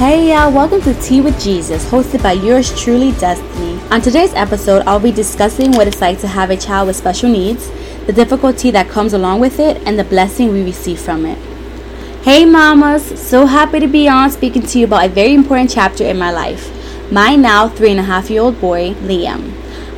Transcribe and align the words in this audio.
Hey 0.00 0.30
y'all, 0.30 0.50
welcome 0.50 0.80
to 0.80 0.94
Tea 0.94 1.20
with 1.20 1.38
Jesus, 1.38 1.84
hosted 1.90 2.22
by 2.22 2.32
yours 2.32 2.74
truly, 2.82 3.12
Destiny. 3.12 3.78
On 3.90 4.00
today's 4.00 4.32
episode, 4.32 4.82
I'll 4.86 4.98
be 4.98 5.12
discussing 5.12 5.72
what 5.72 5.86
it's 5.86 6.00
like 6.00 6.18
to 6.20 6.26
have 6.26 6.48
a 6.48 6.56
child 6.56 6.86
with 6.86 6.96
special 6.96 7.28
needs, 7.28 7.70
the 8.06 8.12
difficulty 8.14 8.70
that 8.70 8.88
comes 8.88 9.12
along 9.12 9.40
with 9.40 9.60
it, 9.60 9.76
and 9.86 9.98
the 9.98 10.04
blessing 10.04 10.54
we 10.54 10.64
receive 10.64 10.98
from 10.98 11.26
it. 11.26 11.36
Hey 12.22 12.46
mamas, 12.46 13.20
so 13.20 13.44
happy 13.44 13.78
to 13.78 13.86
be 13.86 14.08
on 14.08 14.30
speaking 14.30 14.62
to 14.62 14.78
you 14.78 14.86
about 14.86 15.04
a 15.04 15.10
very 15.10 15.34
important 15.34 15.68
chapter 15.68 16.04
in 16.04 16.18
my 16.18 16.30
life. 16.30 16.72
My 17.12 17.36
now 17.36 17.68
three 17.68 17.90
and 17.90 18.00
a 18.00 18.04
half 18.04 18.30
year 18.30 18.40
old 18.40 18.58
boy, 18.58 18.94
Liam. 19.02 19.52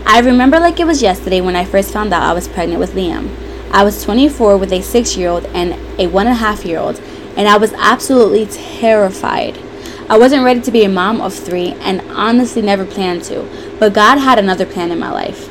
I 0.04 0.18
remember 0.18 0.58
like 0.58 0.80
it 0.80 0.86
was 0.88 1.00
yesterday 1.00 1.40
when 1.40 1.54
I 1.54 1.64
first 1.64 1.92
found 1.92 2.12
out 2.12 2.24
I 2.24 2.32
was 2.32 2.48
pregnant 2.48 2.80
with 2.80 2.94
Liam. 2.94 3.32
I 3.70 3.84
was 3.84 4.02
24 4.02 4.56
with 4.56 4.72
a 4.72 4.82
six 4.82 5.16
year 5.16 5.28
old 5.28 5.46
and 5.54 5.74
a 6.00 6.08
one 6.08 6.26
and 6.26 6.34
a 6.34 6.40
half 6.40 6.64
year 6.64 6.80
old, 6.80 6.98
and 7.36 7.46
I 7.46 7.56
was 7.56 7.72
absolutely 7.74 8.46
terrified. 8.46 9.60
I 10.08 10.18
wasn't 10.18 10.44
ready 10.44 10.60
to 10.60 10.70
be 10.70 10.84
a 10.84 10.88
mom 10.88 11.20
of 11.20 11.32
three 11.32 11.72
and 11.80 12.00
honestly 12.10 12.60
never 12.60 12.84
planned 12.84 13.22
to, 13.24 13.48
but 13.78 13.94
God 13.94 14.18
had 14.18 14.38
another 14.38 14.66
plan 14.66 14.90
in 14.90 14.98
my 14.98 15.10
life. 15.10 15.48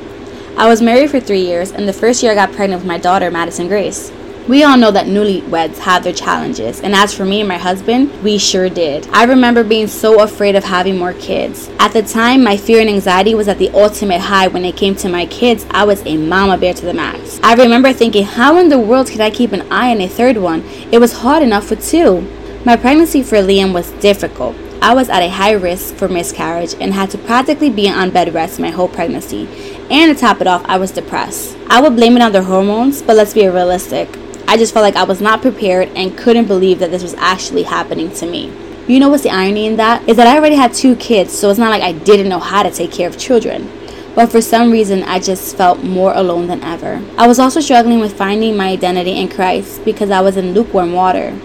I 0.58 0.68
was 0.68 0.82
married 0.82 1.10
for 1.10 1.20
three 1.20 1.42
years, 1.42 1.72
and 1.72 1.88
the 1.88 1.94
first 1.94 2.22
year 2.22 2.34
I 2.34 2.36
got 2.36 2.52
pregnant 2.52 2.82
with 2.82 2.88
my 2.88 2.98
daughter, 2.98 3.32
Madison 3.32 3.68
Grace. 3.68 4.12
We 4.48 4.64
all 4.64 4.76
know 4.76 4.92
that 4.92 5.06
newlyweds 5.06 5.78
have 5.78 6.04
their 6.04 6.14
challenges, 6.14 6.82
and 6.82 6.94
as 6.94 7.14
for 7.14 7.26
me 7.26 7.40
and 7.40 7.48
my 7.48 7.58
husband, 7.58 8.12
we 8.24 8.38
sure 8.38 8.70
did. 8.70 9.08
I 9.14 9.24
remember 9.24 9.64
being 9.64 9.88
so 9.88 10.22
afraid 10.22 10.56
of 10.56 10.64
having 10.64 10.98
more 10.98 11.14
kids. 11.14 11.70
At 11.80 11.94
the 11.94 12.02
time, 12.02 12.44
my 12.44 12.58
fear 12.58 12.82
and 12.82 12.90
anxiety 12.90 13.34
was 13.34 13.48
at 13.48 13.60
the 13.60 13.70
ultimate 13.70 14.20
high 14.20 14.48
when 14.48 14.66
it 14.66 14.76
came 14.76 14.96
to 14.96 15.10
my 15.10 15.26
kids. 15.28 15.66
I 15.72 15.86
was 15.86 16.06
a 16.06 16.18
mama 16.18 16.58
bear 16.58 16.74
to 16.74 16.86
the 16.86 16.94
max. 16.94 17.40
I 17.42 17.54
remember 17.54 17.94
thinking, 17.94 18.26
how 18.26 18.58
in 18.58 18.70
the 18.70 18.80
world 18.80 19.08
can 19.08 19.22
I 19.22 19.30
keep 19.30 19.54
an 19.54 19.72
eye 19.72 19.92
on 19.92 20.02
a 20.02 20.08
third 20.08 20.38
one? 20.38 20.64
It 20.92 21.00
was 21.00 21.20
hard 21.20 21.44
enough 21.44 21.70
with 21.70 21.88
two. 21.88 22.28
My 22.64 22.78
pregnancy 22.78 23.24
for 23.24 23.38
Liam 23.38 23.74
was 23.74 23.90
difficult. 24.04 24.56
I 24.84 24.94
was 24.94 25.10
at 25.10 25.24
a 25.24 25.32
high 25.32 25.54
risk 25.54 25.96
for 25.96 26.08
miscarriage 26.08 26.76
and 26.80 26.94
had 26.94 27.10
to 27.10 27.18
practically 27.18 27.72
be 27.72 27.90
on 27.90 28.12
bed 28.12 28.36
rest 28.36 28.60
my 28.60 28.70
whole 28.70 28.88
pregnancy. 28.88 29.48
And 29.90 30.16
to 30.16 30.22
top 30.22 30.42
it 30.42 30.48
off, 30.48 30.64
I 30.66 30.78
was 30.78 30.92
depressed. 30.92 31.58
I 31.72 31.82
would 31.82 31.96
blame 31.96 32.16
it 32.18 32.22
on 32.22 32.34
the 32.34 32.44
hormones, 32.44 33.02
but 33.02 33.16
let's 33.16 33.34
be 33.34 33.48
realistic. 33.48 34.16
I 34.48 34.58
just 34.58 34.76
felt 34.76 34.84
like 34.84 34.96
I 34.96 35.06
was 35.06 35.20
not 35.20 35.42
prepared 35.42 35.90
and 35.96 36.16
couldn't 36.16 36.46
believe 36.46 36.78
that 36.80 36.92
this 36.92 37.02
was 37.02 37.16
actually 37.16 37.64
happening 37.64 38.12
to 38.12 38.28
me. 38.28 38.54
You 38.88 39.00
know 39.00 39.10
what's 39.10 39.24
the 39.24 39.32
irony 39.32 39.66
in 39.66 39.78
that? 39.78 40.08
Is 40.08 40.18
that 40.18 40.28
I 40.28 40.38
already 40.38 40.56
had 40.56 40.72
two 40.72 40.96
kids, 40.98 41.34
so 41.34 41.50
it's 41.50 41.58
not 41.58 41.72
like 41.72 41.82
I 41.82 41.94
didn't 41.94 42.30
know 42.30 42.40
how 42.40 42.62
to 42.62 42.70
take 42.70 42.92
care 42.92 43.10
of 43.10 43.18
children. 43.18 43.72
But 44.14 44.32
for 44.32 44.42
some 44.42 44.70
reason, 44.70 45.02
I 45.02 45.20
just 45.20 45.58
felt 45.58 45.84
more 45.84 46.14
alone 46.14 46.46
than 46.46 46.62
ever. 46.64 47.02
I 47.18 47.28
was 47.28 47.40
also 47.40 47.60
struggling 47.60 48.02
with 48.02 48.16
finding 48.16 48.56
my 48.56 48.68
identity 48.68 49.18
in 49.18 49.30
Christ 49.30 49.84
because 49.84 50.12
I 50.12 50.22
was 50.22 50.38
in 50.38 50.54
lukewarm 50.54 50.94
water. 50.94 51.36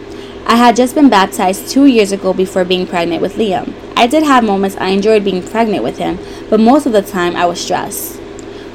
I 0.49 0.55
had 0.55 0.77
just 0.77 0.95
been 0.95 1.09
baptized 1.09 1.69
two 1.69 1.87
years 1.87 2.13
ago 2.13 2.33
before 2.33 2.65
being 2.65 2.87
pregnant 2.87 3.21
with 3.21 3.35
Liam. 3.35 3.75
I 3.97 4.07
did 4.07 4.23
have 4.23 4.45
moments 4.45 4.77
I 4.77 4.91
enjoyed 4.91 5.25
being 5.25 5.43
pregnant 5.43 5.83
with 5.83 5.99
him, 5.99 6.21
but 6.49 6.61
most 6.61 6.87
of 6.87 6.93
the 6.93 7.03
time 7.03 7.35
I 7.35 7.47
was 7.47 7.61
stressed. 7.61 8.15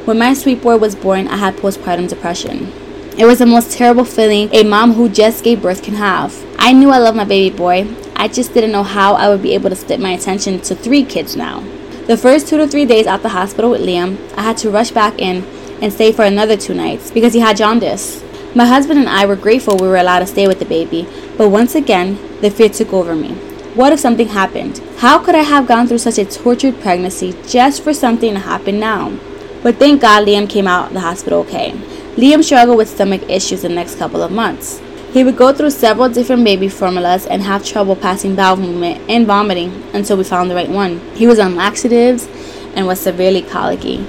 When 0.04 0.20
my 0.20 0.34
sweet 0.34 0.62
boy 0.62 0.76
was 0.76 0.98
born, 0.98 1.30
I 1.30 1.38
had 1.38 1.56
postpartum 1.56 2.10
depression. 2.10 2.74
It 3.18 3.26
was 3.26 3.40
the 3.40 3.46
most 3.46 3.72
terrible 3.72 4.04
feeling 4.04 4.54
a 4.54 4.64
mom 4.64 4.96
who 4.96 5.08
just 5.08 5.46
gave 5.46 5.62
birth 5.62 5.82
can 5.82 5.94
have. 5.94 6.36
I 6.60 6.74
knew 6.74 6.90
I 6.90 6.98
loved 6.98 7.16
my 7.16 7.24
baby 7.24 7.56
boy. 7.56 7.88
I 8.18 8.28
just 8.28 8.54
didn't 8.54 8.74
know 8.74 8.84
how 8.84 9.14
I 9.14 9.30
would 9.30 9.42
be 9.42 9.54
able 9.54 9.70
to 9.70 9.76
split 9.78 10.02
my 10.02 10.12
attention 10.12 10.60
to 10.60 10.76
three 10.76 11.06
kids 11.06 11.38
now. 11.38 11.62
The 12.08 12.18
first 12.18 12.50
two 12.50 12.58
to 12.58 12.68
three 12.68 12.86
days 12.86 13.08
at 13.08 13.22
the 13.24 13.30
hospital 13.30 13.72
with 13.72 13.82
Liam, 13.82 14.18
I 14.36 14.42
had 14.42 14.58
to 14.58 14.70
rush 14.70 14.92
back 14.92 15.20
in 15.20 15.46
and 15.82 15.94
stay 15.94 16.12
for 16.12 16.26
another 16.26 16.58
two 16.58 16.74
nights 16.74 17.12
because 17.12 17.34
he 17.34 17.40
had 17.40 17.56
jaundice. 17.56 18.22
My 18.54 18.66
husband 18.66 19.00
and 19.00 19.08
I 19.08 19.26
were 19.26 19.38
grateful 19.38 19.78
we 19.78 19.88
were 19.88 19.96
allowed 19.96 20.20
to 20.20 20.28
stay 20.28 20.46
with 20.46 20.60
the 20.60 20.66
baby, 20.66 21.08
but 21.38 21.48
once 21.48 21.74
again, 21.74 22.20
the 22.42 22.52
fear 22.52 22.68
took 22.68 22.92
over 22.92 23.16
me. 23.16 23.30
What 23.76 23.94
if 23.94 24.00
something 24.02 24.28
happened? 24.28 24.80
How 24.98 25.20
could 25.20 25.36
I 25.36 25.44
have 25.44 25.68
gone 25.68 25.88
through 25.88 26.00
such 26.00 26.18
a 26.18 26.26
tortured 26.26 26.82
pregnancy 26.82 27.34
just 27.48 27.82
for 27.82 27.94
something 27.94 28.34
to 28.34 28.40
happen 28.42 28.78
now? 28.78 29.18
But 29.64 29.78
thank 29.78 30.02
God 30.02 30.28
Liam 30.28 30.50
came 30.50 30.68
out 30.68 30.88
of 30.88 30.94
the 30.94 31.00
hospital 31.00 31.40
okay. 31.42 31.72
Liam 32.18 32.44
struggled 32.44 32.78
with 32.78 32.90
stomach 32.90 33.22
issues 33.30 33.62
the 33.62 33.70
next 33.70 33.98
couple 33.98 34.22
of 34.22 34.34
months. 34.34 34.82
He 35.14 35.24
would 35.24 35.38
go 35.38 35.54
through 35.54 35.72
several 35.72 36.10
different 36.10 36.44
baby 36.44 36.68
formulas 36.68 37.26
and 37.26 37.44
have 37.44 37.66
trouble 37.66 37.96
passing 37.96 38.36
bowel 38.36 38.58
movement 38.58 39.10
and 39.10 39.26
vomiting 39.26 39.82
until 39.94 40.18
we 40.18 40.26
found 40.26 40.52
the 40.52 40.56
right 40.56 40.70
one. 40.70 41.00
He 41.16 41.26
was 41.26 41.40
on 41.40 41.56
laxatives 41.56 42.28
and 42.76 42.86
was 42.86 43.00
severely 43.00 43.44
colicky. 43.44 44.06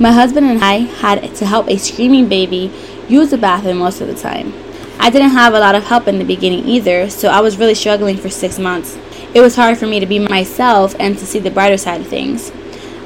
My 0.00 0.12
husband 0.12 0.46
and 0.46 0.62
I 0.62 0.80
had 0.80 1.34
to 1.36 1.46
help 1.46 1.68
a 1.68 1.78
screaming 1.78 2.28
baby 2.28 2.72
use 3.08 3.30
the 3.30 3.38
bathroom 3.38 3.78
most 3.78 4.00
of 4.00 4.08
the 4.08 4.14
time. 4.14 4.52
I 4.98 5.10
didn't 5.10 5.30
have 5.30 5.54
a 5.54 5.60
lot 5.60 5.74
of 5.74 5.84
help 5.84 6.08
in 6.08 6.18
the 6.18 6.24
beginning 6.24 6.66
either, 6.66 7.10
so 7.10 7.28
I 7.28 7.40
was 7.40 7.58
really 7.58 7.74
struggling 7.74 8.16
for 8.16 8.30
six 8.30 8.58
months. 8.58 8.98
It 9.34 9.40
was 9.40 9.56
hard 9.56 9.78
for 9.78 9.86
me 9.86 10.00
to 10.00 10.06
be 10.06 10.18
myself 10.18 10.94
and 10.98 11.18
to 11.18 11.26
see 11.26 11.38
the 11.38 11.50
brighter 11.50 11.76
side 11.76 12.00
of 12.00 12.06
things. 12.06 12.50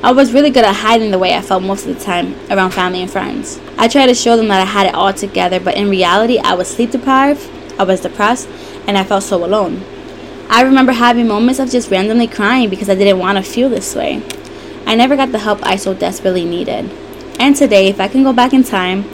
I 0.02 0.12
was 0.12 0.32
really 0.32 0.50
good 0.50 0.64
at 0.64 0.76
hiding 0.76 1.10
the 1.10 1.18
way 1.18 1.34
I 1.34 1.42
felt 1.42 1.62
most 1.62 1.86
of 1.86 1.98
the 1.98 2.02
time 2.02 2.34
around 2.50 2.70
family 2.70 3.02
and 3.02 3.10
friends. 3.10 3.60
I 3.76 3.88
tried 3.88 4.06
to 4.06 4.14
show 4.14 4.36
them 4.36 4.48
that 4.48 4.62
I 4.62 4.64
had 4.64 4.86
it 4.86 4.94
all 4.94 5.12
together, 5.12 5.60
but 5.60 5.76
in 5.76 5.90
reality, 5.90 6.38
I 6.38 6.54
was 6.54 6.68
sleep 6.68 6.92
deprived, 6.92 7.50
I 7.78 7.84
was 7.84 8.00
depressed, 8.00 8.48
and 8.86 8.96
I 8.96 9.04
felt 9.04 9.24
so 9.24 9.44
alone. 9.44 9.84
I 10.48 10.62
remember 10.62 10.92
having 10.92 11.28
moments 11.28 11.60
of 11.60 11.70
just 11.70 11.90
randomly 11.90 12.28
crying 12.28 12.70
because 12.70 12.88
I 12.88 12.94
didn't 12.94 13.18
want 13.18 13.36
to 13.36 13.42
feel 13.42 13.68
this 13.68 13.94
way. 13.94 14.22
I 14.86 14.94
never 14.94 15.16
got 15.16 15.32
the 15.32 15.38
help 15.38 15.60
I 15.62 15.76
so 15.76 15.92
desperately 15.92 16.44
needed. 16.44 16.90
And 17.38 17.54
today, 17.54 17.88
if 17.88 18.00
I 18.00 18.08
can 18.08 18.22
go 18.22 18.32
back 18.32 18.52
in 18.52 18.64
time, 18.64 19.04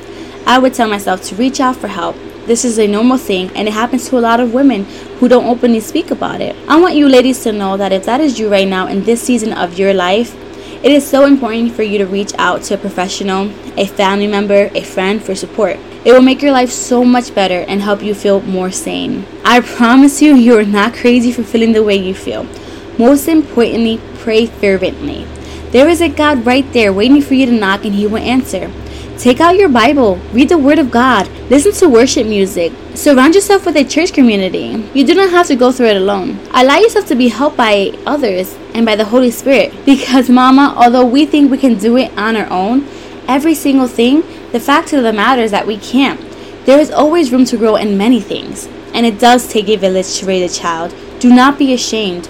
I 0.46 0.58
would 0.58 0.74
tell 0.74 0.88
myself 0.88 1.22
to 1.24 1.34
reach 1.34 1.58
out 1.58 1.74
for 1.74 1.88
help. 1.88 2.14
This 2.46 2.64
is 2.64 2.78
a 2.78 2.86
normal 2.86 3.18
thing 3.18 3.50
and 3.56 3.66
it 3.66 3.74
happens 3.74 4.08
to 4.08 4.18
a 4.18 4.20
lot 4.20 4.38
of 4.38 4.54
women 4.54 4.84
who 5.18 5.26
don't 5.26 5.46
openly 5.46 5.80
speak 5.80 6.12
about 6.12 6.40
it. 6.40 6.54
I 6.68 6.80
want 6.80 6.94
you 6.94 7.08
ladies 7.08 7.42
to 7.42 7.52
know 7.52 7.76
that 7.76 7.92
if 7.92 8.04
that 8.04 8.20
is 8.20 8.38
you 8.38 8.48
right 8.48 8.68
now 8.68 8.86
in 8.86 9.02
this 9.02 9.20
season 9.20 9.52
of 9.52 9.76
your 9.76 9.92
life, 9.92 10.36
it 10.84 10.92
is 10.92 11.04
so 11.04 11.24
important 11.24 11.72
for 11.72 11.82
you 11.82 11.98
to 11.98 12.06
reach 12.06 12.32
out 12.38 12.62
to 12.64 12.74
a 12.74 12.78
professional, 12.78 13.50
a 13.76 13.86
family 13.86 14.28
member, 14.28 14.70
a 14.72 14.82
friend 14.82 15.20
for 15.20 15.34
support. 15.34 15.78
It 16.04 16.12
will 16.12 16.22
make 16.22 16.42
your 16.42 16.52
life 16.52 16.70
so 16.70 17.04
much 17.04 17.34
better 17.34 17.64
and 17.66 17.82
help 17.82 18.00
you 18.00 18.14
feel 18.14 18.40
more 18.42 18.70
sane. 18.70 19.26
I 19.44 19.58
promise 19.58 20.22
you, 20.22 20.36
you 20.36 20.56
are 20.56 20.64
not 20.64 20.94
crazy 20.94 21.32
for 21.32 21.42
feeling 21.42 21.72
the 21.72 21.82
way 21.82 21.96
you 21.96 22.14
feel. 22.14 22.46
Most 22.98 23.26
importantly, 23.26 24.00
pray 24.18 24.46
fervently. 24.46 25.24
There 25.72 25.88
is 25.88 26.00
a 26.00 26.08
God 26.08 26.46
right 26.46 26.72
there 26.72 26.92
waiting 26.92 27.20
for 27.20 27.34
you 27.34 27.46
to 27.46 27.52
knock 27.52 27.84
and 27.84 27.96
He 27.96 28.06
will 28.06 28.18
answer. 28.18 28.70
Take 29.18 29.40
out 29.40 29.56
your 29.56 29.70
Bible, 29.70 30.16
read 30.34 30.50
the 30.50 30.58
Word 30.58 30.78
of 30.78 30.90
God, 30.90 31.26
listen 31.48 31.72
to 31.72 31.88
worship 31.88 32.26
music, 32.26 32.70
surround 32.94 33.34
yourself 33.34 33.64
with 33.64 33.74
a 33.76 33.82
church 33.82 34.12
community. 34.12 34.84
You 34.92 35.06
do 35.06 35.14
not 35.14 35.30
have 35.30 35.46
to 35.46 35.56
go 35.56 35.72
through 35.72 35.86
it 35.86 35.96
alone. 35.96 36.38
Allow 36.52 36.76
yourself 36.76 37.06
to 37.06 37.14
be 37.14 37.28
helped 37.28 37.56
by 37.56 37.98
others 38.04 38.54
and 38.74 38.84
by 38.84 38.94
the 38.94 39.06
Holy 39.06 39.30
Spirit. 39.30 39.72
Because, 39.86 40.28
Mama, 40.28 40.74
although 40.76 41.06
we 41.06 41.24
think 41.24 41.50
we 41.50 41.56
can 41.56 41.78
do 41.78 41.96
it 41.96 42.16
on 42.18 42.36
our 42.36 42.46
own, 42.50 42.86
every 43.26 43.54
single 43.54 43.88
thing, 43.88 44.20
the 44.52 44.60
fact 44.60 44.92
of 44.92 45.02
the 45.02 45.14
matter 45.14 45.40
is 45.40 45.50
that 45.50 45.66
we 45.66 45.78
can't. 45.78 46.20
There 46.66 46.78
is 46.78 46.90
always 46.90 47.32
room 47.32 47.46
to 47.46 47.56
grow 47.56 47.76
in 47.76 47.96
many 47.96 48.20
things, 48.20 48.68
and 48.92 49.06
it 49.06 49.18
does 49.18 49.48
take 49.48 49.70
a 49.70 49.76
village 49.76 50.18
to 50.18 50.26
raise 50.26 50.54
a 50.54 50.60
child. 50.60 50.94
Do 51.20 51.30
not 51.32 51.58
be 51.58 51.72
ashamed. 51.72 52.28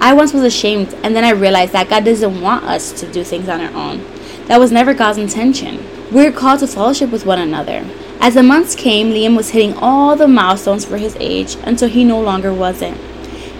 I 0.00 0.12
once 0.12 0.34
was 0.34 0.42
ashamed, 0.42 0.92
and 1.02 1.16
then 1.16 1.24
I 1.24 1.30
realized 1.30 1.72
that 1.72 1.88
God 1.88 2.04
doesn't 2.04 2.42
want 2.42 2.64
us 2.64 2.92
to 3.00 3.10
do 3.10 3.24
things 3.24 3.48
on 3.48 3.62
our 3.62 3.72
own. 3.72 4.04
That 4.48 4.60
was 4.60 4.70
never 4.70 4.92
God's 4.92 5.18
intention. 5.18 5.95
We're 6.16 6.32
called 6.32 6.60
to 6.60 6.66
fellowship 6.66 7.10
with 7.10 7.26
one 7.26 7.38
another. 7.38 7.84
As 8.20 8.32
the 8.32 8.42
months 8.42 8.74
came, 8.74 9.10
Liam 9.10 9.36
was 9.36 9.50
hitting 9.50 9.74
all 9.74 10.16
the 10.16 10.26
milestones 10.26 10.86
for 10.86 10.96
his 10.96 11.14
age 11.20 11.58
until 11.64 11.90
he 11.90 12.04
no 12.04 12.18
longer 12.18 12.54
wasn't. 12.54 12.96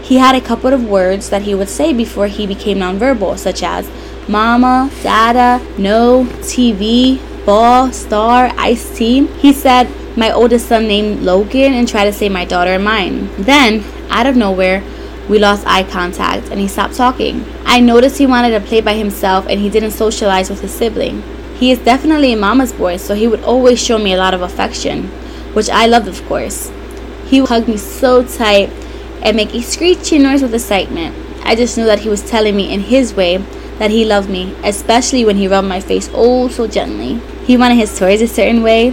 He 0.02 0.16
had 0.16 0.34
a 0.34 0.40
couple 0.40 0.72
of 0.72 0.88
words 0.88 1.28
that 1.28 1.42
he 1.42 1.54
would 1.54 1.68
say 1.68 1.92
before 1.92 2.28
he 2.28 2.46
became 2.46 2.78
nonverbal, 2.78 3.36
such 3.36 3.62
as 3.62 3.90
mama, 4.26 4.90
dada, 5.02 5.62
no, 5.76 6.24
TV, 6.40 7.20
ball, 7.44 7.92
star, 7.92 8.50
iced 8.56 8.96
tea. 8.96 9.26
He 9.26 9.52
said, 9.52 9.86
my 10.16 10.30
oldest 10.30 10.66
son 10.66 10.88
named 10.88 11.24
Logan 11.24 11.74
and 11.74 11.86
tried 11.86 12.06
to 12.06 12.12
say 12.14 12.30
my 12.30 12.46
daughter 12.46 12.70
and 12.70 12.84
mine. 12.84 13.28
Then, 13.36 13.84
out 14.08 14.26
of 14.26 14.34
nowhere, 14.34 14.82
we 15.28 15.38
lost 15.38 15.66
eye 15.66 15.82
contact 15.82 16.48
and 16.48 16.58
he 16.58 16.68
stopped 16.68 16.94
talking. 16.94 17.44
I 17.66 17.80
noticed 17.80 18.16
he 18.16 18.26
wanted 18.26 18.58
to 18.58 18.66
play 18.66 18.80
by 18.80 18.94
himself 18.94 19.46
and 19.46 19.60
he 19.60 19.68
didn't 19.68 19.90
socialize 19.90 20.48
with 20.48 20.62
his 20.62 20.72
sibling. 20.72 21.22
He 21.58 21.70
is 21.70 21.78
definitely 21.78 22.34
a 22.34 22.36
mama's 22.36 22.74
boy, 22.74 22.98
so 22.98 23.14
he 23.14 23.26
would 23.26 23.42
always 23.42 23.82
show 23.82 23.96
me 23.96 24.12
a 24.12 24.18
lot 24.18 24.34
of 24.34 24.42
affection, 24.42 25.04
which 25.54 25.70
I 25.70 25.86
loved, 25.86 26.06
of 26.06 26.22
course. 26.26 26.70
He 27.26 27.40
would 27.40 27.48
hug 27.48 27.66
me 27.66 27.78
so 27.78 28.22
tight 28.22 28.68
and 29.22 29.36
make 29.36 29.54
a 29.54 29.62
screechy 29.62 30.18
noise 30.18 30.42
with 30.42 30.54
excitement. 30.54 31.16
I 31.44 31.56
just 31.56 31.78
knew 31.78 31.86
that 31.86 32.00
he 32.00 32.10
was 32.10 32.28
telling 32.28 32.56
me 32.56 32.70
in 32.70 32.80
his 32.80 33.14
way 33.14 33.38
that 33.78 33.90
he 33.90 34.04
loved 34.04 34.28
me, 34.28 34.54
especially 34.62 35.24
when 35.24 35.36
he 35.38 35.48
rubbed 35.48 35.68
my 35.68 35.80
face 35.80 36.10
oh 36.12 36.48
so 36.48 36.66
gently. 36.66 37.20
He 37.46 37.56
wanted 37.56 37.76
his 37.76 37.98
toys 37.98 38.20
a 38.20 38.28
certain 38.28 38.62
way. 38.62 38.90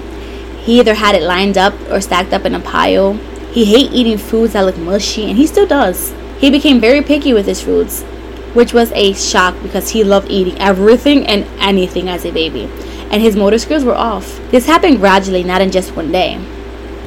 He 0.61 0.79
either 0.79 0.93
had 0.93 1.15
it 1.15 1.23
lined 1.23 1.57
up 1.57 1.73
or 1.89 1.99
stacked 1.99 2.31
up 2.31 2.45
in 2.45 2.55
a 2.55 2.61
pile. 2.61 3.13
He 3.51 3.65
hated 3.65 3.93
eating 3.93 4.17
foods 4.17 4.53
that 4.53 4.61
look 4.61 4.77
mushy, 4.77 5.25
and 5.25 5.37
he 5.37 5.47
still 5.47 5.67
does. 5.67 6.13
He 6.39 6.49
became 6.49 6.79
very 6.79 7.01
picky 7.01 7.33
with 7.33 7.45
his 7.45 7.61
foods 7.61 8.05
which 8.53 8.73
was 8.73 8.91
a 8.91 9.13
shock 9.13 9.55
because 9.63 9.89
he 9.89 10.03
loved 10.03 10.29
eating 10.29 10.57
everything 10.59 11.25
and 11.27 11.45
anything 11.59 12.09
as 12.09 12.25
a 12.25 12.31
baby, 12.31 12.69
and 13.11 13.21
his 13.21 13.35
motor 13.35 13.57
skills 13.57 13.83
were 13.83 13.95
off. 13.95 14.39
This 14.51 14.65
happened 14.65 14.97
gradually, 14.97 15.43
not 15.43 15.61
in 15.61 15.71
just 15.71 15.95
one 15.95 16.11
day. 16.11 16.35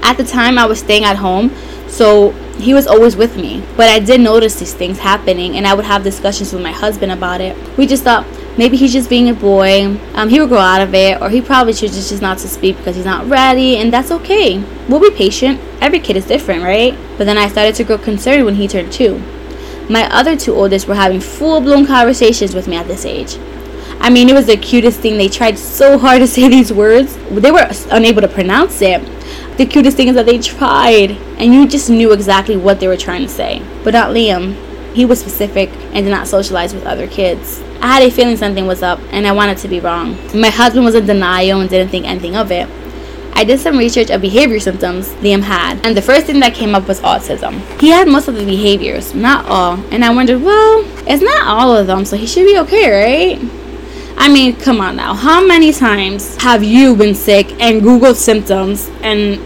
At 0.02 0.16
the 0.16 0.24
time, 0.24 0.58
I 0.58 0.66
was 0.66 0.78
staying 0.78 1.04
at 1.04 1.16
home, 1.16 1.50
so 1.88 2.30
he 2.58 2.74
was 2.74 2.86
always 2.86 3.16
with 3.16 3.36
me. 3.36 3.62
But 3.76 3.88
I 3.88 3.98
did 3.98 4.20
notice 4.20 4.58
these 4.58 4.74
things 4.74 4.98
happening, 4.98 5.56
and 5.56 5.66
I 5.66 5.74
would 5.74 5.84
have 5.84 6.02
discussions 6.02 6.52
with 6.52 6.62
my 6.62 6.72
husband 6.72 7.12
about 7.12 7.40
it. 7.40 7.56
We 7.76 7.86
just 7.86 8.04
thought 8.04 8.26
maybe 8.56 8.76
he's 8.76 8.92
just 8.92 9.10
being 9.10 9.28
a 9.28 9.34
boy. 9.34 9.98
Um, 10.14 10.28
he 10.28 10.40
will 10.40 10.46
grow 10.46 10.58
out 10.58 10.80
of 10.80 10.94
it, 10.94 11.20
or 11.20 11.30
he 11.30 11.40
probably 11.40 11.74
chooses 11.74 12.08
just 12.08 12.22
not 12.22 12.38
to 12.38 12.48
speak 12.48 12.76
because 12.76 12.96
he's 12.96 13.04
not 13.04 13.28
ready, 13.28 13.76
and 13.76 13.92
that's 13.92 14.10
okay. 14.10 14.62
We'll 14.88 15.00
be 15.00 15.10
patient. 15.10 15.60
Every 15.80 16.00
kid 16.00 16.16
is 16.16 16.26
different, 16.26 16.62
right? 16.62 16.96
But 17.18 17.24
then 17.24 17.38
I 17.38 17.48
started 17.48 17.74
to 17.76 17.84
grow 17.84 17.98
concerned 17.98 18.44
when 18.44 18.54
he 18.54 18.68
turned 18.68 18.92
two. 18.92 19.22
My 19.88 20.08
other 20.12 20.36
two 20.36 20.54
oldest 20.54 20.88
were 20.88 20.94
having 20.94 21.20
full 21.20 21.60
blown 21.60 21.86
conversations 21.86 22.54
with 22.54 22.66
me 22.66 22.76
at 22.76 22.88
this 22.88 23.04
age. 23.04 23.38
I 23.98 24.10
mean, 24.10 24.28
it 24.28 24.34
was 24.34 24.46
the 24.46 24.56
cutest 24.56 25.00
thing. 25.00 25.16
They 25.16 25.28
tried 25.28 25.58
so 25.58 25.96
hard 25.98 26.20
to 26.20 26.26
say 26.26 26.48
these 26.48 26.72
words, 26.72 27.16
they 27.30 27.50
were 27.50 27.68
unable 27.90 28.22
to 28.22 28.28
pronounce 28.28 28.82
it. 28.82 29.00
The 29.56 29.66
cutest 29.66 29.96
thing 29.96 30.08
is 30.08 30.14
that 30.16 30.26
they 30.26 30.38
tried, 30.38 31.12
and 31.38 31.54
you 31.54 31.66
just 31.66 31.88
knew 31.88 32.12
exactly 32.12 32.56
what 32.56 32.78
they 32.78 32.88
were 32.88 32.96
trying 32.96 33.22
to 33.22 33.28
say. 33.28 33.62
But 33.84 33.94
not 33.94 34.10
Liam. 34.10 34.62
He 34.92 35.04
was 35.04 35.20
specific 35.20 35.70
and 35.92 36.06
did 36.06 36.10
not 36.10 36.26
socialize 36.26 36.72
with 36.72 36.86
other 36.86 37.06
kids. 37.06 37.62
I 37.80 37.86
had 37.86 38.02
a 38.02 38.10
feeling 38.10 38.36
something 38.36 38.66
was 38.66 38.82
up, 38.82 38.98
and 39.10 39.26
I 39.26 39.32
wanted 39.32 39.58
to 39.58 39.68
be 39.68 39.80
wrong. 39.80 40.16
My 40.38 40.50
husband 40.50 40.84
was 40.84 40.94
in 40.94 41.06
denial 41.06 41.60
and 41.60 41.68
didn't 41.68 41.90
think 41.90 42.06
anything 42.06 42.34
of 42.34 42.50
it. 42.50 42.68
I 43.36 43.44
did 43.44 43.60
some 43.60 43.76
research 43.76 44.08
of 44.08 44.22
behavior 44.22 44.58
symptoms 44.58 45.10
Liam 45.16 45.42
had, 45.42 45.84
and 45.84 45.94
the 45.94 46.00
first 46.00 46.24
thing 46.24 46.40
that 46.40 46.54
came 46.54 46.74
up 46.74 46.88
was 46.88 47.00
autism. 47.00 47.60
He 47.78 47.90
had 47.90 48.08
most 48.08 48.28
of 48.28 48.34
the 48.34 48.46
behaviors, 48.46 49.14
not 49.14 49.44
all, 49.44 49.74
and 49.92 50.02
I 50.02 50.08
wondered, 50.08 50.40
well, 50.42 50.82
it's 51.06 51.22
not 51.22 51.46
all 51.46 51.76
of 51.76 51.86
them, 51.86 52.06
so 52.06 52.16
he 52.16 52.26
should 52.26 52.46
be 52.46 52.58
okay, 52.60 52.88
right? 52.90 53.50
I 54.16 54.32
mean, 54.32 54.56
come 54.56 54.80
on 54.80 54.96
now. 54.96 55.12
How 55.12 55.46
many 55.46 55.70
times 55.70 56.34
have 56.42 56.64
you 56.64 56.96
been 56.96 57.14
sick 57.14 57.52
and 57.60 57.82
Googled 57.82 58.14
symptoms 58.14 58.88
and 59.02 59.38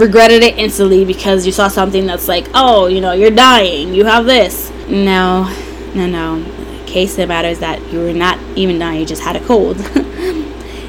regretted 0.00 0.44
it 0.44 0.56
instantly 0.56 1.04
because 1.04 1.44
you 1.44 1.50
saw 1.50 1.66
something 1.66 2.06
that's 2.06 2.28
like, 2.28 2.46
oh, 2.54 2.86
you 2.86 3.00
know, 3.00 3.10
you're 3.10 3.32
dying, 3.32 3.92
you 3.92 4.04
have 4.04 4.24
this? 4.24 4.70
No, 4.88 5.52
no, 5.96 6.06
no. 6.06 6.84
case 6.86 7.14
of 7.14 7.16
the 7.16 7.26
matter 7.26 7.48
is 7.48 7.58
that 7.58 7.80
you 7.92 7.98
were 7.98 8.12
not 8.12 8.38
even 8.54 8.78
dying, 8.78 9.00
you 9.00 9.06
just 9.06 9.22
had 9.22 9.34
a 9.34 9.44
cold. 9.46 9.78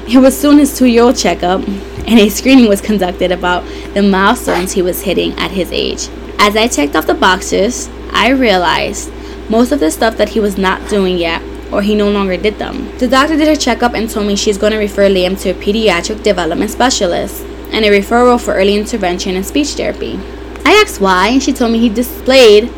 it 0.06 0.20
was 0.20 0.40
soon 0.40 0.58
his 0.58 0.78
two 0.78 0.86
year 0.86 1.02
old 1.02 1.16
checkup, 1.16 1.60
and 2.06 2.18
a 2.18 2.28
screening 2.28 2.68
was 2.68 2.80
conducted 2.80 3.32
about 3.32 3.64
the 3.94 4.02
milestones 4.02 4.72
he 4.72 4.82
was 4.82 5.02
hitting 5.02 5.32
at 5.38 5.50
his 5.50 5.72
age. 5.72 6.08
As 6.38 6.56
I 6.56 6.68
checked 6.68 6.96
off 6.96 7.06
the 7.06 7.14
boxes, 7.14 7.88
I 8.12 8.30
realized 8.30 9.10
most 9.48 9.72
of 9.72 9.80
the 9.80 9.90
stuff 9.90 10.16
that 10.16 10.30
he 10.30 10.40
was 10.40 10.58
not 10.58 10.88
doing 10.88 11.18
yet 11.18 11.42
or 11.72 11.82
he 11.82 11.94
no 11.94 12.10
longer 12.10 12.36
did 12.36 12.58
them. 12.58 12.96
The 12.98 13.08
doctor 13.08 13.36
did 13.36 13.48
her 13.48 13.56
checkup 13.56 13.94
and 13.94 14.08
told 14.08 14.26
me 14.26 14.36
she's 14.36 14.58
going 14.58 14.72
to 14.72 14.78
refer 14.78 15.08
Liam 15.08 15.40
to 15.42 15.50
a 15.50 15.54
pediatric 15.54 16.22
development 16.22 16.70
specialist 16.70 17.42
and 17.72 17.84
a 17.84 17.88
referral 17.88 18.40
for 18.40 18.54
early 18.54 18.76
intervention 18.76 19.34
and 19.34 19.44
speech 19.44 19.70
therapy. 19.70 20.18
I 20.64 20.72
asked 20.84 21.00
why, 21.00 21.28
and 21.28 21.42
she 21.42 21.52
told 21.52 21.72
me 21.72 21.78
he 21.78 21.88
displayed 21.88 22.72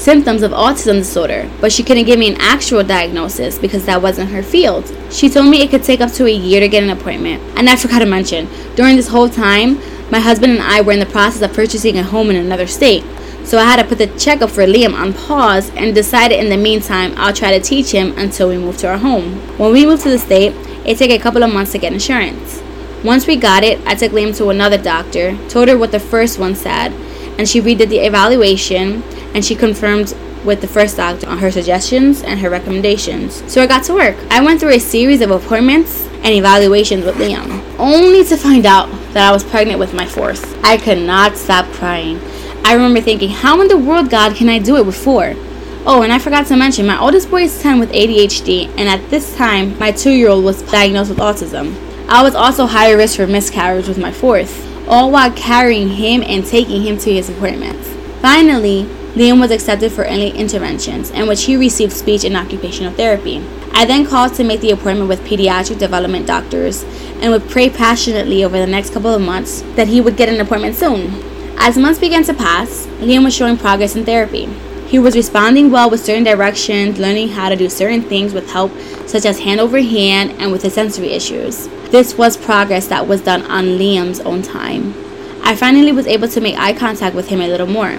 symptoms 0.00 0.42
of 0.42 0.50
autism 0.52 0.94
disorder, 0.94 1.48
but 1.60 1.70
she 1.70 1.82
couldn't 1.82 2.06
give 2.06 2.18
me 2.18 2.32
an 2.32 2.40
actual 2.40 2.82
diagnosis 2.82 3.58
because 3.58 3.84
that 3.84 4.00
wasn't 4.00 4.30
her 4.30 4.42
field. 4.42 4.90
She 5.10 5.28
told 5.28 5.50
me 5.50 5.60
it 5.60 5.70
could 5.70 5.84
take 5.84 6.00
up 6.00 6.10
to 6.12 6.26
a 6.26 6.32
year 6.32 6.58
to 6.60 6.68
get 6.68 6.82
an 6.82 6.88
appointment. 6.88 7.42
And 7.56 7.68
I 7.68 7.76
forgot 7.76 7.98
to 7.98 8.06
mention, 8.06 8.48
during 8.76 8.96
this 8.96 9.08
whole 9.08 9.28
time, 9.28 9.78
my 10.10 10.18
husband 10.18 10.52
and 10.52 10.62
I 10.62 10.80
were 10.80 10.92
in 10.92 11.00
the 11.00 11.06
process 11.06 11.42
of 11.42 11.52
purchasing 11.52 11.98
a 11.98 12.02
home 12.02 12.30
in 12.30 12.36
another 12.36 12.66
state. 12.66 13.04
So 13.44 13.58
I 13.58 13.64
had 13.64 13.76
to 13.76 13.86
put 13.86 13.98
the 13.98 14.06
checkup 14.18 14.50
for 14.50 14.64
Liam 14.64 14.94
on 14.94 15.12
pause 15.12 15.70
and 15.70 15.94
decided 15.94 16.40
in 16.40 16.48
the 16.48 16.56
meantime 16.56 17.12
I'll 17.16 17.34
try 17.34 17.56
to 17.56 17.62
teach 17.62 17.90
him 17.90 18.16
until 18.16 18.48
we 18.48 18.56
move 18.56 18.78
to 18.78 18.88
our 18.88 18.98
home. 18.98 19.34
When 19.58 19.72
we 19.72 19.84
moved 19.84 20.02
to 20.04 20.10
the 20.10 20.18
state, 20.18 20.54
it 20.86 20.96
took 20.96 21.10
a 21.10 21.18
couple 21.18 21.42
of 21.42 21.52
months 21.52 21.72
to 21.72 21.78
get 21.78 21.92
insurance. 21.92 22.62
Once 23.04 23.26
we 23.26 23.36
got 23.36 23.64
it, 23.64 23.78
I 23.86 23.94
took 23.94 24.12
Liam 24.12 24.34
to 24.38 24.48
another 24.48 24.78
doctor, 24.78 25.36
told 25.48 25.68
her 25.68 25.76
what 25.76 25.92
the 25.92 26.00
first 26.00 26.38
one 26.38 26.54
said, 26.54 26.92
and 27.38 27.48
she 27.48 27.60
redid 27.60 27.88
the 27.88 27.98
evaluation 27.98 29.02
and 29.34 29.44
she 29.44 29.54
confirmed 29.54 30.14
with 30.44 30.60
the 30.60 30.66
first 30.66 30.96
doctor 30.96 31.28
on 31.28 31.38
her 31.38 31.50
suggestions 31.50 32.22
and 32.22 32.40
her 32.40 32.50
recommendations. 32.50 33.42
So 33.52 33.62
I 33.62 33.66
got 33.66 33.84
to 33.84 33.94
work. 33.94 34.16
I 34.30 34.42
went 34.42 34.60
through 34.60 34.74
a 34.74 34.80
series 34.80 35.20
of 35.20 35.30
appointments 35.30 36.06
and 36.22 36.28
evaluations 36.28 37.04
with 37.04 37.16
Liam, 37.16 37.62
only 37.78 38.24
to 38.24 38.36
find 38.36 38.66
out 38.66 38.90
that 39.12 39.28
I 39.28 39.32
was 39.32 39.44
pregnant 39.44 39.78
with 39.78 39.94
my 39.94 40.06
fourth. 40.06 40.62
I 40.64 40.76
could 40.76 40.98
not 40.98 41.36
stop 41.36 41.66
crying. 41.72 42.20
I 42.64 42.74
remember 42.74 43.00
thinking, 43.00 43.30
how 43.30 43.60
in 43.60 43.68
the 43.68 43.78
world, 43.78 44.10
God, 44.10 44.36
can 44.36 44.48
I 44.48 44.58
do 44.58 44.76
it 44.76 44.86
with 44.86 44.96
four? 44.96 45.34
Oh, 45.86 46.02
and 46.02 46.12
I 46.12 46.18
forgot 46.18 46.46
to 46.48 46.56
mention, 46.56 46.86
my 46.86 47.00
oldest 47.00 47.30
boy 47.30 47.44
is 47.44 47.62
10 47.62 47.78
with 47.80 47.90
ADHD, 47.92 48.68
and 48.76 48.88
at 48.88 49.08
this 49.08 49.34
time, 49.36 49.78
my 49.78 49.90
two 49.90 50.10
year 50.10 50.28
old 50.28 50.44
was 50.44 50.62
diagnosed 50.62 51.08
with 51.08 51.18
autism. 51.18 51.74
I 52.06 52.22
was 52.22 52.34
also 52.34 52.66
higher 52.66 52.96
risk 52.98 53.16
for 53.16 53.26
miscarriage 53.26 53.88
with 53.88 53.96
my 53.96 54.12
fourth, 54.12 54.69
all 54.90 55.12
while 55.12 55.30
carrying 55.32 55.88
him 55.88 56.20
and 56.26 56.44
taking 56.44 56.82
him 56.82 56.98
to 56.98 57.12
his 57.12 57.30
appointments. 57.30 57.88
Finally, 58.20 58.82
Liam 59.14 59.40
was 59.40 59.52
accepted 59.52 59.92
for 59.92 60.04
early 60.04 60.30
interventions, 60.30 61.10
in 61.10 61.28
which 61.28 61.44
he 61.44 61.56
received 61.56 61.92
speech 61.92 62.24
and 62.24 62.36
occupational 62.36 62.92
therapy. 62.92 63.42
I 63.72 63.84
then 63.84 64.04
called 64.04 64.34
to 64.34 64.44
make 64.44 64.60
the 64.60 64.72
appointment 64.72 65.08
with 65.08 65.24
pediatric 65.24 65.78
development 65.78 66.26
doctors 66.26 66.82
and 67.20 67.30
would 67.30 67.48
pray 67.48 67.70
passionately 67.70 68.44
over 68.44 68.58
the 68.58 68.66
next 68.66 68.92
couple 68.92 69.14
of 69.14 69.22
months 69.22 69.62
that 69.76 69.86
he 69.86 70.00
would 70.00 70.16
get 70.16 70.28
an 70.28 70.40
appointment 70.40 70.74
soon. 70.74 71.22
As 71.56 71.78
months 71.78 72.00
began 72.00 72.24
to 72.24 72.34
pass, 72.34 72.86
Liam 72.98 73.24
was 73.24 73.34
showing 73.34 73.56
progress 73.56 73.94
in 73.94 74.04
therapy. 74.04 74.46
He 74.88 74.98
was 74.98 75.14
responding 75.14 75.70
well 75.70 75.88
with 75.88 76.04
certain 76.04 76.24
directions, 76.24 76.98
learning 76.98 77.28
how 77.28 77.48
to 77.48 77.54
do 77.54 77.68
certain 77.68 78.02
things 78.02 78.34
with 78.34 78.50
help, 78.50 78.72
such 79.06 79.24
as 79.24 79.38
hand 79.38 79.60
over 79.60 79.80
hand 79.80 80.32
and 80.38 80.50
with 80.50 80.62
his 80.62 80.74
sensory 80.74 81.12
issues. 81.12 81.68
This 81.90 82.16
was 82.16 82.36
progress 82.36 82.86
that 82.86 83.08
was 83.08 83.20
done 83.20 83.42
on 83.42 83.64
Liam's 83.78 84.20
own 84.20 84.42
time. 84.42 84.94
I 85.42 85.56
finally 85.56 85.90
was 85.90 86.06
able 86.06 86.28
to 86.28 86.40
make 86.40 86.56
eye 86.56 86.72
contact 86.72 87.16
with 87.16 87.28
him 87.28 87.40
a 87.40 87.48
little 87.48 87.66
more. 87.66 87.98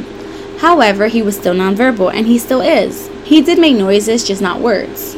However, 0.60 1.08
he 1.08 1.22
was 1.22 1.36
still 1.36 1.54
nonverbal, 1.54 2.14
and 2.14 2.26
he 2.26 2.38
still 2.38 2.62
is. 2.62 3.10
He 3.26 3.42
did 3.42 3.60
make 3.60 3.76
noises, 3.76 4.26
just 4.26 4.42
not 4.42 4.62
words. 4.62 5.18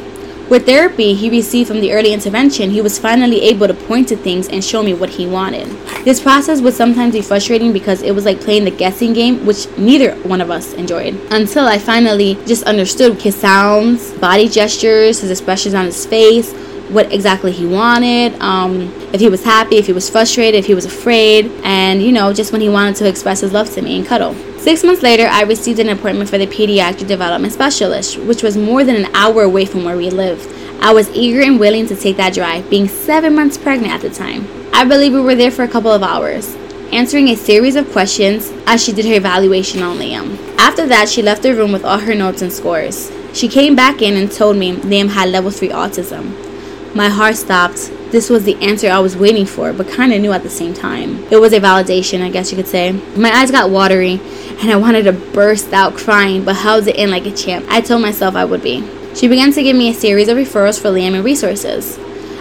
With 0.50 0.66
therapy 0.66 1.14
he 1.14 1.30
received 1.30 1.68
from 1.68 1.80
the 1.80 1.92
early 1.92 2.12
intervention, 2.12 2.70
he 2.70 2.82
was 2.82 2.98
finally 2.98 3.42
able 3.42 3.66
to 3.66 3.74
point 3.74 4.08
to 4.08 4.16
things 4.16 4.48
and 4.48 4.62
show 4.62 4.82
me 4.82 4.92
what 4.92 5.10
he 5.10 5.26
wanted. 5.26 5.68
This 6.04 6.20
process 6.20 6.60
would 6.60 6.74
sometimes 6.74 7.14
be 7.14 7.22
frustrating 7.22 7.72
because 7.72 8.02
it 8.02 8.12
was 8.12 8.24
like 8.24 8.40
playing 8.40 8.64
the 8.64 8.70
guessing 8.70 9.12
game, 9.12 9.46
which 9.46 9.68
neither 9.78 10.16
one 10.16 10.40
of 10.40 10.50
us 10.50 10.74
enjoyed. 10.74 11.14
Until 11.30 11.66
I 11.66 11.78
finally 11.78 12.34
just 12.44 12.64
understood 12.64 13.22
his 13.22 13.36
sounds, 13.36 14.12
body 14.14 14.48
gestures, 14.48 15.20
his 15.20 15.30
expressions 15.30 15.74
on 15.74 15.86
his 15.86 16.04
face, 16.04 16.52
what 16.94 17.12
exactly 17.12 17.52
he 17.52 17.66
wanted, 17.66 18.40
um, 18.40 18.82
if 19.12 19.20
he 19.20 19.28
was 19.28 19.44
happy, 19.44 19.76
if 19.76 19.86
he 19.86 19.92
was 19.92 20.08
frustrated, 20.08 20.58
if 20.58 20.66
he 20.66 20.74
was 20.74 20.84
afraid, 20.86 21.50
and 21.64 22.00
you 22.00 22.12
know, 22.12 22.32
just 22.32 22.52
when 22.52 22.60
he 22.60 22.68
wanted 22.68 22.96
to 22.96 23.08
express 23.08 23.40
his 23.40 23.52
love 23.52 23.68
to 23.74 23.82
me 23.82 23.98
and 23.98 24.06
cuddle. 24.06 24.34
Six 24.58 24.82
months 24.82 25.02
later, 25.02 25.26
I 25.26 25.42
received 25.42 25.78
an 25.78 25.90
appointment 25.90 26.30
for 26.30 26.38
the 26.38 26.46
pediatric 26.46 27.06
development 27.06 27.52
specialist, 27.52 28.18
which 28.18 28.42
was 28.42 28.56
more 28.56 28.84
than 28.84 28.96
an 28.96 29.14
hour 29.14 29.42
away 29.42 29.66
from 29.66 29.84
where 29.84 29.96
we 29.96 30.08
lived. 30.08 30.48
I 30.80 30.92
was 30.92 31.10
eager 31.10 31.42
and 31.42 31.60
willing 31.60 31.86
to 31.88 31.96
take 31.96 32.16
that 32.16 32.34
drive, 32.34 32.70
being 32.70 32.88
seven 32.88 33.34
months 33.34 33.58
pregnant 33.58 33.92
at 33.92 34.00
the 34.00 34.10
time. 34.10 34.46
I 34.72 34.84
believe 34.84 35.12
we 35.12 35.20
were 35.20 35.34
there 35.34 35.50
for 35.50 35.64
a 35.64 35.68
couple 35.68 35.92
of 35.92 36.02
hours, 36.02 36.54
answering 36.92 37.28
a 37.28 37.36
series 37.36 37.76
of 37.76 37.90
questions 37.92 38.52
as 38.66 38.82
she 38.82 38.92
did 38.92 39.04
her 39.06 39.14
evaluation 39.14 39.82
on 39.82 39.98
Liam. 39.98 40.38
After 40.58 40.86
that, 40.86 41.08
she 41.08 41.22
left 41.22 41.42
the 41.42 41.54
room 41.54 41.72
with 41.72 41.84
all 41.84 41.98
her 41.98 42.14
notes 42.14 42.42
and 42.42 42.52
scores. 42.52 43.10
She 43.32 43.48
came 43.48 43.74
back 43.74 44.00
in 44.00 44.14
and 44.16 44.30
told 44.30 44.56
me 44.56 44.76
Liam 44.76 45.10
had 45.10 45.28
level 45.30 45.50
3 45.50 45.70
autism. 45.70 46.53
My 46.94 47.08
heart 47.08 47.34
stopped. 47.34 47.90
This 48.12 48.30
was 48.30 48.44
the 48.44 48.54
answer 48.62 48.88
I 48.88 49.00
was 49.00 49.16
waiting 49.16 49.46
for, 49.46 49.72
but 49.72 49.88
kind 49.88 50.12
of 50.12 50.20
knew 50.20 50.30
at 50.30 50.44
the 50.44 50.48
same 50.48 50.72
time. 50.72 51.24
It 51.28 51.40
was 51.40 51.52
a 51.52 51.58
validation, 51.58 52.22
I 52.22 52.30
guess 52.30 52.52
you 52.52 52.56
could 52.56 52.68
say. 52.68 52.92
My 53.16 53.32
eyes 53.32 53.50
got 53.50 53.70
watery, 53.70 54.20
and 54.60 54.70
I 54.70 54.76
wanted 54.76 55.02
to 55.06 55.12
burst 55.12 55.72
out 55.72 55.96
crying, 55.96 56.44
but 56.44 56.54
held 56.54 56.86
it 56.86 56.94
in 56.94 57.10
like 57.10 57.26
a 57.26 57.32
champ. 57.32 57.66
I 57.68 57.80
told 57.80 58.00
myself 58.00 58.36
I 58.36 58.44
would 58.44 58.62
be. 58.62 58.88
She 59.12 59.26
began 59.26 59.52
to 59.54 59.62
give 59.64 59.74
me 59.74 59.88
a 59.90 59.92
series 59.94 60.28
of 60.28 60.36
referrals 60.36 60.80
for 60.80 60.88
Liam 60.90 61.16
and 61.16 61.24
resources. 61.24 61.98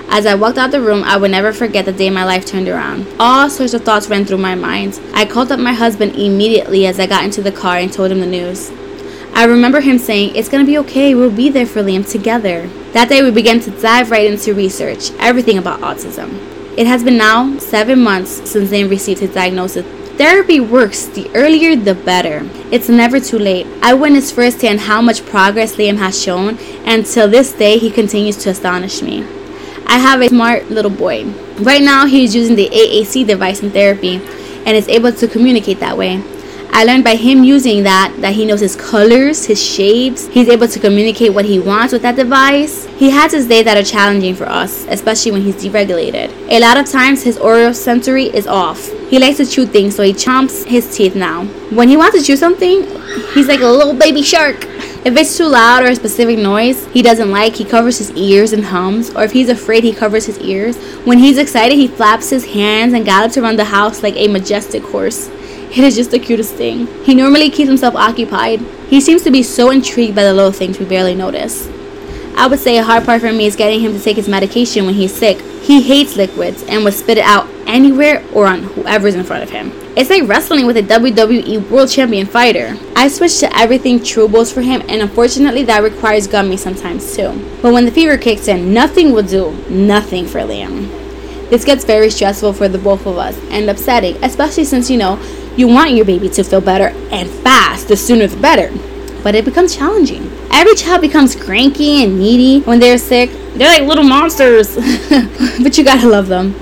As 0.09 0.27
I 0.27 0.35
walked 0.35 0.59
out 0.59 0.69
the 0.69 0.81
room, 0.81 1.01
I 1.03 1.17
would 1.17 1.31
never 1.31 1.51
forget 1.51 1.85
the 1.85 1.91
day 1.91 2.11
my 2.11 2.23
life 2.23 2.45
turned 2.45 2.69
around. 2.69 3.07
All 3.19 3.49
sorts 3.49 3.73
of 3.73 3.83
thoughts 3.83 4.07
ran 4.07 4.23
through 4.23 4.37
my 4.37 4.53
mind. 4.53 5.01
I 5.15 5.25
called 5.25 5.51
up 5.51 5.59
my 5.59 5.73
husband 5.73 6.15
immediately 6.15 6.85
as 6.85 6.99
I 6.99 7.07
got 7.07 7.23
into 7.23 7.41
the 7.41 7.51
car 7.51 7.77
and 7.77 7.91
told 7.91 8.11
him 8.11 8.19
the 8.19 8.27
news. 8.27 8.71
I 9.35 9.45
remember 9.45 9.81
him 9.81 9.97
saying, 9.97 10.35
It's 10.35 10.47
gonna 10.47 10.63
be 10.63 10.77
okay, 10.79 11.15
we'll 11.15 11.31
be 11.31 11.49
there 11.49 11.65
for 11.65 11.81
Liam 11.81 12.07
together. 12.07 12.67
That 12.93 13.09
day, 13.09 13.23
we 13.23 13.31
began 13.31 13.59
to 13.61 13.71
dive 13.81 14.11
right 14.11 14.31
into 14.31 14.53
research, 14.53 15.09
everything 15.17 15.57
about 15.57 15.81
autism. 15.81 16.37
It 16.77 16.85
has 16.85 17.03
been 17.03 17.17
now 17.17 17.57
seven 17.57 17.99
months 18.03 18.47
since 18.49 18.69
Liam 18.69 18.91
received 18.91 19.21
his 19.21 19.33
diagnosis. 19.33 19.85
Therapy 20.17 20.59
works, 20.59 21.07
the 21.07 21.27
earlier 21.33 21.75
the 21.75 21.95
better. 21.95 22.47
It's 22.71 22.89
never 22.89 23.19
too 23.19 23.39
late. 23.39 23.65
I 23.81 23.95
witnessed 23.95 24.35
firsthand 24.35 24.81
how 24.81 25.01
much 25.01 25.25
progress 25.25 25.77
Liam 25.77 25.97
has 25.97 26.21
shown, 26.21 26.59
and 26.85 27.03
till 27.03 27.27
this 27.27 27.53
day, 27.53 27.79
he 27.79 27.89
continues 27.89 28.37
to 28.37 28.51
astonish 28.51 29.01
me. 29.01 29.25
I 29.87 29.97
have 29.97 30.21
a 30.21 30.29
smart 30.29 30.69
little 30.69 30.91
boy. 30.91 31.25
Right 31.57 31.81
now, 31.81 32.05
he 32.05 32.23
is 32.23 32.35
using 32.35 32.55
the 32.55 32.69
AAC 32.69 33.25
device 33.25 33.63
in 33.63 33.71
therapy 33.71 34.21
and 34.65 34.77
is 34.77 34.87
able 34.87 35.11
to 35.11 35.27
communicate 35.27 35.79
that 35.79 35.97
way. 35.97 36.21
I 36.75 36.85
learned 36.85 37.03
by 37.03 37.15
him 37.15 37.43
using 37.43 37.83
that 37.83 38.15
that 38.21 38.33
he 38.33 38.45
knows 38.45 38.59
his 38.59 38.75
colors, 38.75 39.45
his 39.45 39.63
shapes. 39.63 40.25
He's 40.25 40.49
able 40.49 40.67
to 40.67 40.79
communicate 40.79 41.31
what 41.31 41.45
he 41.45 41.59
wants 41.59 41.93
with 41.93 42.01
that 42.01 42.15
device. 42.15 42.87
He 42.97 43.11
has 43.11 43.31
his 43.31 43.45
days 43.45 43.65
that 43.65 43.77
are 43.77 43.83
challenging 43.83 44.33
for 44.33 44.45
us, 44.45 44.83
especially 44.89 45.33
when 45.33 45.43
he's 45.43 45.63
deregulated. 45.63 46.33
A 46.49 46.59
lot 46.59 46.77
of 46.77 46.89
times 46.89 47.21
his 47.21 47.37
oral 47.37 47.75
sensory 47.75 48.23
is 48.23 48.47
off. 48.47 48.89
He 49.07 49.19
likes 49.19 49.37
to 49.37 49.45
chew 49.45 49.67
things, 49.67 49.95
so 49.95 50.01
he 50.01 50.13
chomps 50.13 50.65
his 50.65 50.97
teeth 50.97 51.15
now. 51.15 51.45
When 51.69 51.89
he 51.89 51.95
wants 51.95 52.17
to 52.17 52.25
chew 52.25 52.35
something, 52.35 52.87
he's 53.35 53.47
like 53.47 53.61
a 53.61 53.67
little 53.67 53.93
baby 53.93 54.23
shark. 54.23 54.65
If 55.05 55.15
it's 55.15 55.37
too 55.37 55.45
loud 55.45 55.83
or 55.83 55.89
a 55.89 55.95
specific 55.95 56.39
noise 56.39 56.87
he 56.87 57.03
doesn't 57.03 57.29
like, 57.29 57.53
he 57.53 57.65
covers 57.65 57.99
his 57.99 58.09
ears 58.13 58.51
and 58.51 58.65
hums, 58.65 59.13
or 59.13 59.23
if 59.23 59.31
he's 59.31 59.49
afraid, 59.49 59.83
he 59.83 59.93
covers 59.93 60.25
his 60.25 60.39
ears. 60.39 60.75
When 61.05 61.19
he's 61.19 61.37
excited, 61.37 61.75
he 61.75 61.87
flaps 61.87 62.31
his 62.31 62.45
hands 62.45 62.95
and 62.95 63.05
gallops 63.05 63.37
around 63.37 63.59
the 63.59 63.65
house 63.65 64.01
like 64.01 64.15
a 64.15 64.27
majestic 64.27 64.81
horse. 64.81 65.29
It 65.77 65.83
is 65.83 65.95
just 65.95 66.11
the 66.11 66.19
cutest 66.19 66.53
thing. 66.53 66.85
He 67.03 67.15
normally 67.15 67.49
keeps 67.49 67.67
himself 67.67 67.95
occupied. 67.95 68.59
He 68.89 69.01
seems 69.01 69.23
to 69.23 69.31
be 69.31 69.41
so 69.41 69.71
intrigued 69.71 70.15
by 70.15 70.23
the 70.23 70.31
little 70.31 70.51
things 70.51 70.77
we 70.77 70.85
barely 70.85 71.15
notice. 71.15 71.67
I 72.35 72.45
would 72.45 72.59
say 72.59 72.77
a 72.77 72.83
hard 72.83 73.05
part 73.05 73.21
for 73.21 73.33
me 73.33 73.47
is 73.47 73.55
getting 73.55 73.79
him 73.79 73.91
to 73.93 73.99
take 73.99 74.17
his 74.17 74.29
medication 74.29 74.85
when 74.85 74.93
he's 74.93 75.11
sick. 75.11 75.39
He 75.63 75.81
hates 75.81 76.15
liquids 76.15 76.61
and 76.63 76.83
would 76.83 76.93
spit 76.93 77.17
it 77.17 77.23
out 77.23 77.47
anywhere 77.65 78.23
or 78.33 78.45
on 78.45 78.61
whoever's 78.61 79.15
in 79.15 79.23
front 79.23 79.41
of 79.41 79.49
him. 79.49 79.71
It's 79.97 80.11
like 80.11 80.27
wrestling 80.27 80.67
with 80.67 80.77
a 80.77 80.83
WWE 80.83 81.67
World 81.71 81.89
Champion 81.89 82.27
fighter. 82.27 82.77
I 82.95 83.07
switched 83.07 83.39
to 83.39 83.57
everything 83.57 83.97
chewables 83.97 84.53
for 84.53 84.61
him, 84.61 84.83
and 84.87 85.01
unfortunately, 85.01 85.63
that 85.63 85.81
requires 85.81 86.27
gummy 86.27 86.57
sometimes 86.57 87.15
too. 87.15 87.29
But 87.63 87.73
when 87.73 87.85
the 87.85 87.91
fever 87.91 88.19
kicks 88.19 88.47
in, 88.47 88.75
nothing 88.75 89.11
will 89.11 89.23
do. 89.23 89.53
Nothing 89.69 90.27
for 90.27 90.39
Liam. 90.41 90.89
This 91.49 91.65
gets 91.65 91.85
very 91.85 92.09
stressful 92.09 92.53
for 92.53 92.67
the 92.67 92.79
both 92.79 93.05
of 93.05 93.17
us 93.17 93.37
and 93.49 93.69
upsetting, 93.69 94.23
especially 94.23 94.63
since 94.63 94.89
you 94.89 94.97
know 94.97 95.17
you 95.57 95.67
want 95.67 95.91
your 95.91 96.05
baby 96.05 96.29
to 96.29 96.43
feel 96.43 96.61
better 96.61 96.87
and 97.11 97.29
fast, 97.29 97.87
the 97.87 97.95
sooner 97.95 98.27
the 98.27 98.37
better. 98.37 98.71
But 99.23 99.35
it 99.35 99.45
becomes 99.45 99.75
challenging. 99.75 100.29
Every 100.51 100.75
child 100.75 101.01
becomes 101.01 101.35
cranky 101.35 102.03
and 102.03 102.19
needy 102.19 102.61
when 102.61 102.79
they're 102.79 102.97
sick. 102.97 103.29
They're 103.53 103.79
like 103.79 103.87
little 103.87 104.03
monsters, 104.03 104.75
but 105.61 105.77
you 105.77 105.83
gotta 105.83 106.07
love 106.07 106.27
them. 106.27 106.53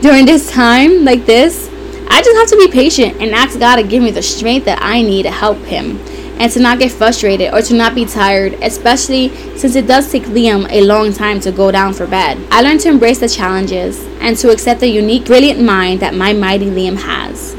During 0.00 0.26
this 0.26 0.50
time, 0.50 1.04
like 1.04 1.24
this, 1.24 1.70
I 2.08 2.22
just 2.22 2.36
have 2.36 2.48
to 2.50 2.66
be 2.66 2.70
patient 2.70 3.20
and 3.20 3.30
ask 3.30 3.58
God 3.58 3.76
to 3.76 3.82
give 3.82 4.02
me 4.02 4.10
the 4.10 4.22
strength 4.22 4.66
that 4.66 4.78
I 4.82 5.00
need 5.00 5.22
to 5.22 5.30
help 5.30 5.58
him 5.58 5.98
and 6.38 6.50
to 6.52 6.60
not 6.60 6.78
get 6.78 6.92
frustrated 6.92 7.52
or 7.52 7.62
to 7.62 7.74
not 7.74 7.94
be 7.94 8.04
tired, 8.04 8.54
especially 8.62 9.30
since 9.56 9.74
it 9.76 9.86
does 9.86 10.10
take 10.10 10.24
Liam 10.24 10.70
a 10.70 10.82
long 10.82 11.12
time 11.12 11.40
to 11.40 11.50
go 11.52 11.70
down 11.70 11.94
for 11.94 12.06
bed. 12.06 12.38
I 12.50 12.60
learned 12.60 12.80
to 12.80 12.88
embrace 12.88 13.20
the 13.20 13.28
challenges 13.28 14.04
and 14.20 14.36
to 14.38 14.50
accept 14.50 14.80
the 14.80 14.88
unique, 14.88 15.24
brilliant 15.24 15.62
mind 15.62 16.00
that 16.00 16.14
my 16.14 16.32
mighty 16.32 16.66
Liam 16.66 16.96
has. 16.96 17.56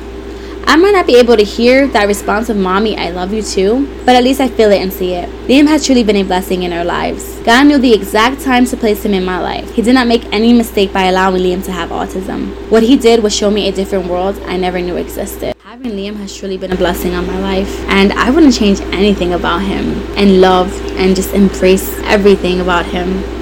I 0.68 0.78
might 0.78 0.92
not 0.92 1.06
be 1.06 1.16
able 1.18 1.38
to 1.38 1.44
hear 1.44 1.88
that 1.90 2.08
response 2.08 2.50
of 2.50 2.58
mommy, 2.58 2.98
I 2.98 3.12
love 3.12 3.32
you 3.32 3.44
too, 3.44 3.88
but 4.04 4.16
at 4.16 4.24
least 4.24 4.42
I 4.42 4.50
feel 4.50 4.72
it 4.72 4.82
and 4.82 4.92
see 4.92 5.14
it. 5.14 5.30
Liam 5.48 5.68
has 5.68 5.86
truly 5.86 6.04
been 6.04 6.16
a 6.16 6.24
blessing 6.24 6.64
in 6.64 6.74
our 6.74 6.84
lives. 6.84 7.40
God 7.42 7.68
knew 7.68 7.78
the 7.78 7.94
exact 7.94 8.42
time 8.42 8.66
to 8.66 8.76
place 8.76 9.06
him 9.06 9.14
in 9.14 9.24
my 9.24 9.40
life. 9.40 9.72
He 9.76 9.84
did 9.84 9.94
not 9.94 10.08
make 10.08 10.26
any 10.34 10.54
mistake 10.54 10.92
by 10.92 11.04
allowing 11.04 11.44
Liam 11.44 11.64
to 11.66 11.72
have 11.72 11.90
autism. 11.90 12.50
What 12.72 12.82
he 12.82 12.98
did 12.98 13.22
was 13.22 13.34
show 13.34 13.52
me 13.52 13.70
a 13.70 13.72
different 13.72 14.08
world 14.08 14.38
I 14.48 14.58
never 14.58 14.82
knew 14.82 14.98
existed. 14.98 15.56
Having 15.64 15.92
Liam 15.92 16.16
has 16.18 16.36
truly 16.36 16.58
been 16.58 16.72
a 16.72 16.76
blessing 16.76 17.14
on 17.14 17.28
my 17.28 17.40
life, 17.40 17.80
and 17.88 18.12
I 18.14 18.32
wouldn't 18.32 18.56
change 18.56 18.82
anything 18.82 19.34
about 19.34 19.62
him 19.62 19.94
and 20.18 20.42
love 20.42 20.74
and 20.98 21.16
just 21.16 21.34
embrace 21.34 21.94
everything 22.06 22.60
about 22.60 22.86
him. 22.86 23.35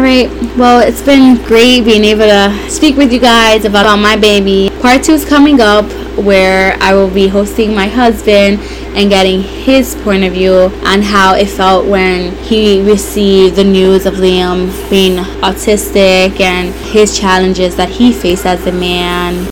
Alright, 0.00 0.30
well, 0.56 0.80
it's 0.80 1.02
been 1.02 1.36
great 1.44 1.84
being 1.84 2.04
able 2.04 2.24
to 2.24 2.70
speak 2.70 2.96
with 2.96 3.12
you 3.12 3.20
guys 3.20 3.66
about 3.66 3.98
my 3.98 4.16
baby. 4.16 4.70
Part 4.80 5.04
two 5.04 5.12
is 5.12 5.26
coming 5.26 5.60
up 5.60 5.84
where 6.16 6.74
I 6.80 6.94
will 6.94 7.10
be 7.10 7.28
hosting 7.28 7.74
my 7.74 7.86
husband 7.86 8.60
and 8.96 9.10
getting 9.10 9.42
his 9.42 9.94
point 9.96 10.24
of 10.24 10.32
view 10.32 10.72
on 10.86 11.02
how 11.02 11.34
it 11.34 11.50
felt 11.50 11.84
when 11.86 12.34
he 12.36 12.80
received 12.80 13.56
the 13.56 13.64
news 13.64 14.06
of 14.06 14.14
Liam 14.14 14.70
being 14.88 15.18
autistic 15.42 16.40
and 16.40 16.74
his 16.86 17.20
challenges 17.20 17.76
that 17.76 17.90
he 17.90 18.10
faced 18.10 18.46
as 18.46 18.66
a 18.66 18.72
man. 18.72 19.50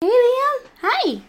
Hey 0.00 0.08
Liam, 0.08 0.60
hi. 0.80 1.20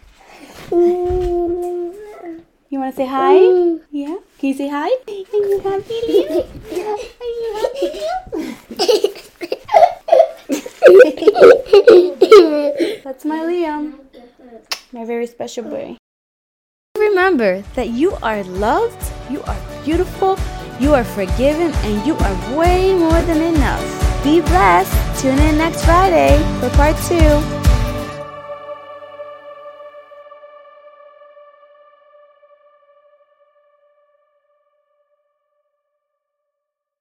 You 2.70 2.78
want 2.78 2.94
to 2.94 2.96
say 2.96 3.06
hi? 3.06 3.84
Yeah. 3.90 4.16
Can 4.40 4.48
you 4.48 4.54
say 4.54 4.68
hi? 4.72 4.88
Are 4.88 5.12
you 5.12 5.60
happy, 5.60 6.00
Liam? 6.08 6.48
Are 7.20 7.28
you 7.28 7.52
happy, 7.60 7.92
Liam? 7.92 8.40
That's 13.04 13.24
my 13.26 13.40
Liam 13.40 14.00
my 14.92 15.04
very 15.04 15.26
special 15.26 15.64
boy. 15.64 15.96
Remember 16.98 17.62
that 17.74 17.90
you 17.90 18.12
are 18.22 18.42
loved, 18.44 19.12
you 19.30 19.42
are 19.42 19.56
beautiful, 19.84 20.38
you 20.80 20.94
are 20.94 21.04
forgiven, 21.04 21.72
and 21.72 22.06
you 22.06 22.16
are 22.16 22.58
way 22.58 22.94
more 22.94 23.20
than 23.22 23.42
enough. 23.54 24.24
Be 24.24 24.40
blessed. 24.40 25.22
Tune 25.22 25.38
in 25.38 25.58
next 25.58 25.84
Friday 25.84 26.38
for 26.60 26.70
part 26.70 26.96
two. 27.06 27.69